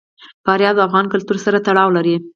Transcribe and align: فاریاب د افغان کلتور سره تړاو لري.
فاریاب 0.45 0.75
د 0.77 0.81
افغان 0.87 1.05
کلتور 1.13 1.37
سره 1.45 1.63
تړاو 1.67 1.89
لري. 1.97 2.15